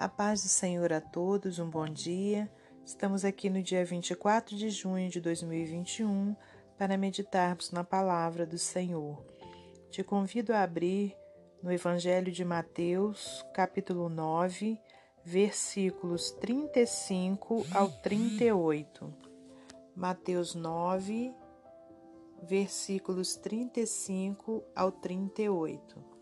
[0.00, 2.50] A paz do Senhor a todos, um bom dia.
[2.86, 6.34] Estamos aqui no dia 24 de junho de 2021
[6.78, 9.22] para meditarmos na palavra do Senhor.
[9.90, 11.14] Te convido a abrir
[11.62, 14.80] no Evangelho de Mateus, capítulo 9,
[15.22, 19.14] versículos 35 ao 38.
[19.94, 21.30] Mateus 9,
[22.42, 26.19] versículos 35 ao 38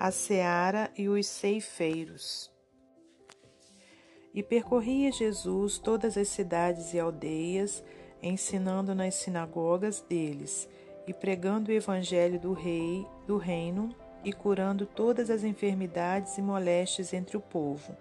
[0.00, 2.52] a seara e os ceifeiros.
[4.32, 7.82] E percorria Jesus todas as cidades e aldeias,
[8.22, 10.68] ensinando nas sinagogas deles,
[11.04, 17.12] e pregando o evangelho do rei, do reino, e curando todas as enfermidades e moléstias
[17.12, 17.96] entre o povo.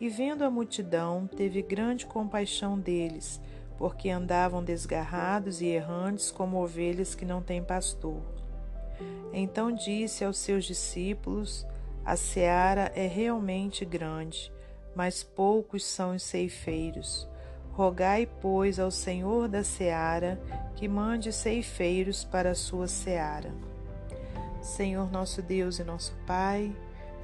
[0.00, 3.40] E vendo a multidão, teve grande compaixão deles,
[3.78, 8.20] porque andavam desgarrados e errantes como ovelhas que não têm pastor.
[9.32, 11.66] Então disse aos seus discípulos:
[12.04, 14.52] A seara é realmente grande,
[14.94, 17.28] mas poucos são os ceifeiros.
[17.72, 20.40] Rogai, pois, ao Senhor da seara
[20.76, 23.54] que mande ceifeiros para a sua seara.
[24.60, 26.74] Senhor nosso Deus e nosso Pai,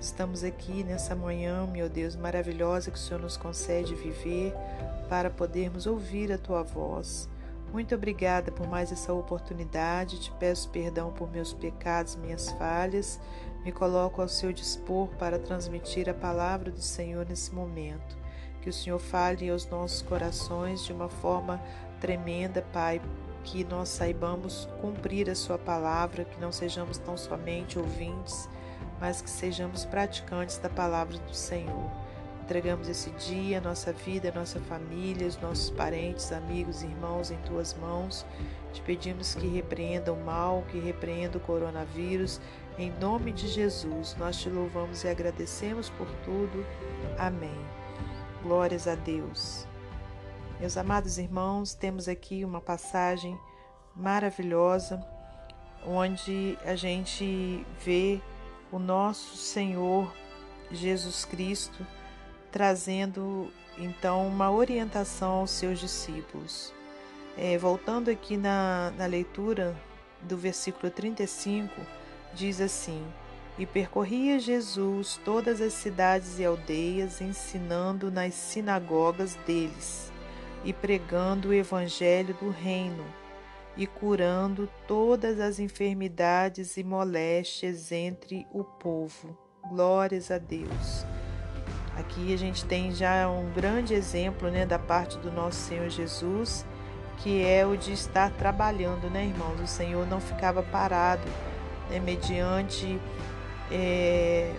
[0.00, 4.54] estamos aqui nessa manhã, meu Deus, maravilhosa que o Senhor nos concede viver
[5.08, 7.28] para podermos ouvir a tua voz.
[7.76, 10.18] Muito obrigada por mais essa oportunidade.
[10.18, 13.20] Te peço perdão por meus pecados, minhas falhas.
[13.66, 18.16] Me coloco ao seu dispor para transmitir a palavra do Senhor nesse momento.
[18.62, 21.62] Que o Senhor fale aos nossos corações de uma forma
[22.00, 22.98] tremenda, Pai,
[23.44, 28.48] que nós saibamos cumprir a Sua palavra, que não sejamos tão somente ouvintes,
[28.98, 32.05] mas que sejamos praticantes da palavra do Senhor.
[32.46, 38.24] Entregamos esse dia, nossa vida, nossa família, os nossos parentes, amigos, irmãos em tuas mãos.
[38.72, 42.40] Te pedimos que repreenda o mal, que repreenda o coronavírus.
[42.78, 46.64] Em nome de Jesus, nós te louvamos e agradecemos por tudo.
[47.18, 47.58] Amém.
[48.44, 49.66] Glórias a Deus.
[50.60, 53.36] Meus amados irmãos, temos aqui uma passagem
[53.92, 55.04] maravilhosa
[55.84, 58.20] onde a gente vê
[58.70, 60.14] o nosso Senhor
[60.70, 61.84] Jesus Cristo
[62.56, 66.72] trazendo então uma orientação aos seus discípulos.
[67.36, 69.76] É, voltando aqui na, na leitura
[70.22, 71.70] do versículo 35,
[72.32, 73.04] diz assim:
[73.58, 80.10] E percorria Jesus todas as cidades e aldeias, ensinando nas sinagogas deles,
[80.64, 83.04] e pregando o evangelho do reino,
[83.76, 89.36] e curando todas as enfermidades e moléstias entre o povo.
[89.68, 91.04] Glórias a Deus.
[91.98, 96.66] Aqui a gente tem já um grande exemplo né, da parte do nosso Senhor Jesus,
[97.18, 99.58] que é o de estar trabalhando, né, irmãos?
[99.60, 101.26] O Senhor não ficava parado,
[101.90, 103.00] né, mediante
[103.70, 104.52] é,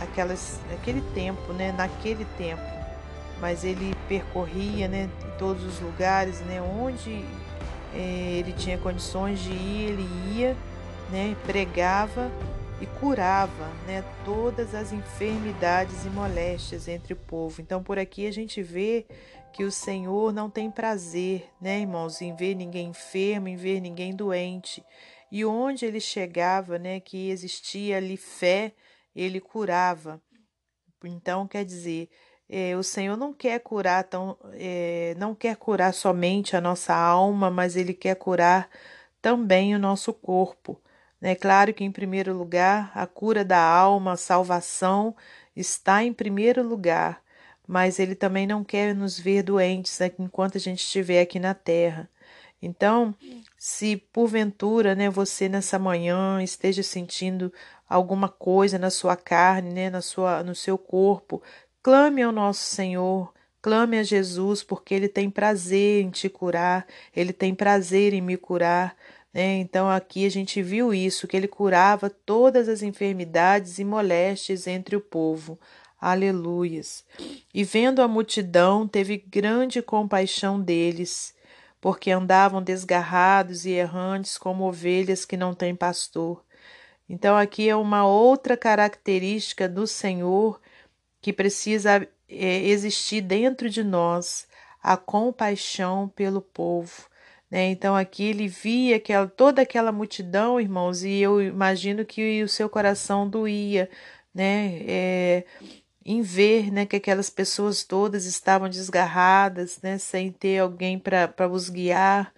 [0.00, 2.62] aquelas, aquele tempo, né, naquele tempo,
[3.40, 7.24] mas ele percorria né, todos os lugares, né, onde
[7.92, 10.56] é, ele tinha condições de ir, ele ia,
[11.10, 12.30] né, pregava
[12.80, 17.60] e curava né, todas as enfermidades e moléstias entre o povo.
[17.60, 19.06] Então, por aqui a gente vê
[19.52, 24.14] que o Senhor não tem prazer, né, irmãos, em ver ninguém enfermo, em ver ninguém
[24.14, 24.84] doente.
[25.30, 28.72] E onde ele chegava, né, que existia ali fé,
[29.14, 30.22] ele curava.
[31.04, 32.08] Então, quer dizer,
[32.48, 37.50] é, o Senhor não quer curar tão, é, não quer curar somente a nossa alma,
[37.50, 38.70] mas ele quer curar
[39.20, 40.80] também o nosso corpo.
[41.20, 45.16] É claro que, em primeiro lugar, a cura da alma, a salvação
[45.54, 47.20] está em primeiro lugar,
[47.66, 51.54] mas Ele também não quer nos ver doentes né, enquanto a gente estiver aqui na
[51.54, 52.08] terra.
[52.62, 53.14] Então,
[53.56, 57.52] se porventura né, você nessa manhã esteja sentindo
[57.88, 61.42] alguma coisa na sua carne, né, na sua, no seu corpo,
[61.82, 67.32] clame ao nosso Senhor, clame a Jesus, porque Ele tem prazer em te curar, Ele
[67.32, 68.96] tem prazer em me curar.
[69.32, 69.58] Né?
[69.58, 74.96] Então aqui a gente viu isso, que ele curava todas as enfermidades e moléstias entre
[74.96, 75.58] o povo.
[76.00, 77.04] Aleluias.
[77.52, 81.34] E vendo a multidão, teve grande compaixão deles,
[81.80, 86.44] porque andavam desgarrados e errantes como ovelhas que não têm pastor.
[87.08, 90.60] Então aqui é uma outra característica do Senhor
[91.20, 94.46] que precisa é, existir dentro de nós,
[94.82, 97.07] a compaixão pelo povo.
[97.50, 97.70] Né?
[97.70, 102.68] Então aqui ele via aquela, toda aquela multidão, irmãos, e eu imagino que o seu
[102.68, 103.88] coração doía,
[104.34, 104.80] né?
[104.86, 105.44] É,
[106.04, 111.68] em ver né, que aquelas pessoas todas estavam desgarradas, né, sem ter alguém para os
[111.68, 112.32] guiar.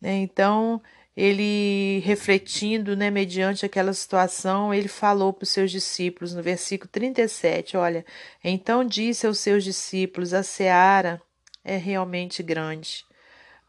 [0.00, 0.16] Né?
[0.18, 0.82] Então
[1.16, 7.76] ele refletindo, né, mediante aquela situação, ele falou para os seus discípulos no versículo 37,
[7.76, 8.04] olha,
[8.44, 11.20] então disse aos seus discípulos, a seara
[11.64, 13.04] é realmente grande,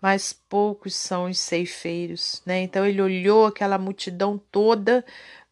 [0.01, 2.61] mas poucos são os ceifeiros, né?
[2.61, 5.05] Então ele olhou aquela multidão toda,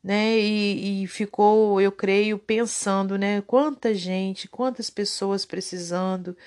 [0.03, 6.37] né, e, e ficou, eu creio, pensando, né, quanta gente, quantas pessoas precisando,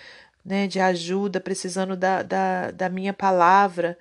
[0.44, 3.98] né, de ajuda, precisando da, da, da minha palavra,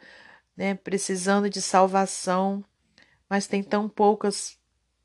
[0.55, 2.63] né, precisando de salvação,
[3.29, 4.57] mas tem tão poucas,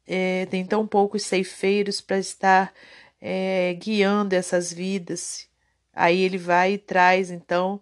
[0.06, 2.72] é, tem tão poucos ceifeiros para estar
[3.20, 5.48] é, guiando essas vidas.
[5.92, 7.80] Aí ele vai e traz então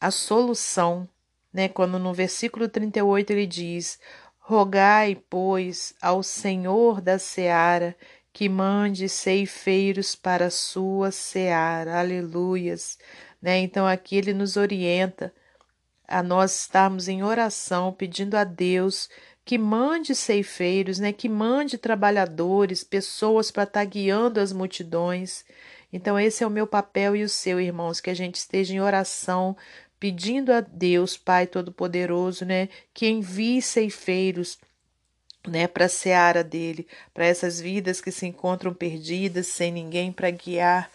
[0.00, 1.08] a solução,
[1.52, 1.68] né?
[1.68, 3.98] Quando no versículo 38 ele diz:
[4.38, 7.96] Rogai, pois, ao Senhor da seara
[8.32, 11.98] que mande ceifeiros para a sua seara.
[11.98, 12.98] Aleluias.
[13.42, 13.58] Né?
[13.58, 15.34] Então aqui ele nos orienta
[16.06, 19.08] a nós estarmos em oração, pedindo a Deus
[19.44, 25.44] que mande ceifeiros, né, que mande trabalhadores, pessoas para estar guiando as multidões.
[25.92, 28.80] Então, esse é o meu papel e o seu, irmãos, que a gente esteja em
[28.80, 29.56] oração,
[30.00, 34.58] pedindo a Deus, Pai Todo-Poderoso, né, que envie ceifeiros,
[35.46, 40.30] né, para a seara dele, para essas vidas que se encontram perdidas, sem ninguém para
[40.30, 40.90] guiar,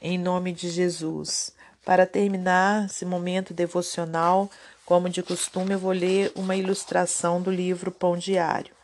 [0.00, 1.54] em nome de Jesus.
[1.82, 4.50] Para terminar esse momento devocional,
[4.84, 8.74] como de costume, eu vou ler uma ilustração do livro Pão Diário.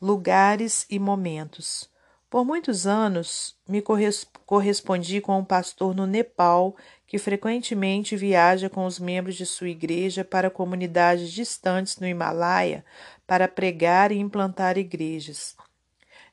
[0.00, 1.88] Lugares e momentos.
[2.28, 6.76] Por muitos anos me correspondi com um pastor no Nepal
[7.06, 12.84] que frequentemente viaja com os membros de sua igreja para comunidades distantes no Himalaia
[13.26, 15.56] para pregar e implantar igrejas.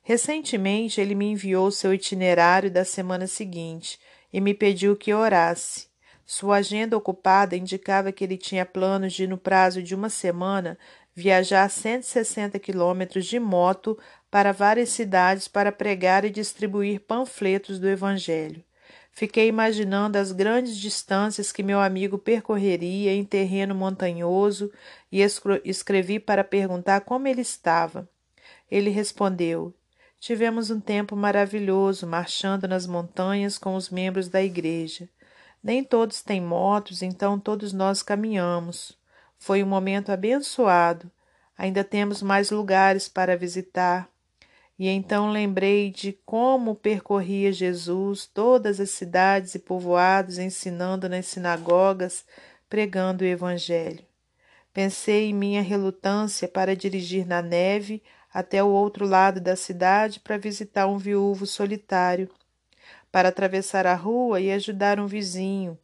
[0.02, 4.00] Recentemente ele me enviou seu itinerário da semana seguinte
[4.34, 5.88] e me pediu que orasse.
[6.26, 10.78] Sua agenda ocupada indicava que ele tinha planos de, no prazo de uma semana,
[11.14, 13.98] viajar 160 quilômetros de moto
[14.34, 18.64] para várias cidades para pregar e distribuir panfletos do Evangelho.
[19.12, 24.72] Fiquei imaginando as grandes distâncias que meu amigo percorreria em terreno montanhoso
[25.12, 25.22] e
[25.64, 28.10] escrevi para perguntar como ele estava.
[28.72, 29.72] Ele respondeu:
[30.20, 35.08] Tivemos um tempo maravilhoso marchando nas montanhas com os membros da igreja.
[35.64, 38.98] Nem todos têm motos, então todos nós caminhamos.
[39.38, 41.12] Foi um momento abençoado.
[41.56, 44.12] Ainda temos mais lugares para visitar.
[44.78, 52.26] E então lembrei de como percorria Jesus todas as cidades e povoados, ensinando nas sinagogas,
[52.68, 54.04] pregando o Evangelho.
[54.74, 58.02] Pensei em minha relutância para dirigir na neve
[58.34, 62.30] até o outro lado da cidade para visitar um viúvo solitário
[63.14, 65.78] para atravessar a rua e ajudar um vizinho,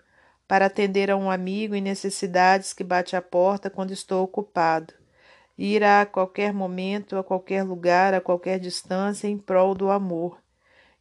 [0.48, 4.96] para atender a um amigo em necessidades que bate à porta quando estou ocupado,
[5.60, 10.42] ir a qualquer momento, a qualquer lugar, a qualquer distância em prol do amor.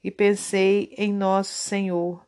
[0.03, 2.21] E pensei em nosso Senhor,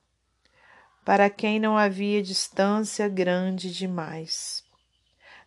[1.04, 4.62] para quem não havia distância grande demais.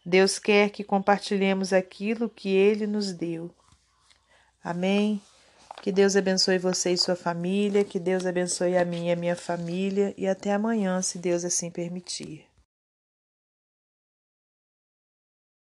[0.06, 3.50] Deus quer que compartilhemos aquilo que Ele nos deu.
[4.62, 5.22] Amém.
[5.82, 9.36] Que Deus abençoe você e sua família, que Deus abençoe a mim e a minha
[9.36, 12.53] família, e até amanhã, se Deus assim permitir.